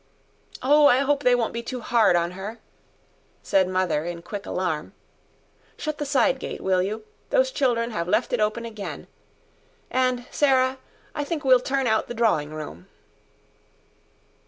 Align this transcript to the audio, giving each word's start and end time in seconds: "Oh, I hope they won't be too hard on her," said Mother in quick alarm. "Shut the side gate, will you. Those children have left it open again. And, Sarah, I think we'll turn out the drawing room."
"Oh, 0.63 0.87
I 0.87 1.01
hope 1.01 1.21
they 1.21 1.35
won't 1.35 1.53
be 1.53 1.61
too 1.61 1.79
hard 1.81 2.15
on 2.15 2.31
her," 2.31 2.57
said 3.43 3.67
Mother 3.67 4.03
in 4.03 4.23
quick 4.23 4.47
alarm. 4.47 4.93
"Shut 5.77 5.99
the 5.99 6.07
side 6.07 6.39
gate, 6.39 6.59
will 6.61 6.81
you. 6.81 7.05
Those 7.29 7.51
children 7.51 7.91
have 7.91 8.07
left 8.07 8.33
it 8.33 8.39
open 8.39 8.65
again. 8.65 9.05
And, 9.91 10.25
Sarah, 10.31 10.79
I 11.13 11.23
think 11.23 11.43
we'll 11.45 11.59
turn 11.59 11.85
out 11.85 12.07
the 12.07 12.15
drawing 12.15 12.51
room." 12.51 12.87